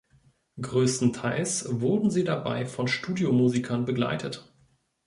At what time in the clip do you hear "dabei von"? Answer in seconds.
2.23-2.87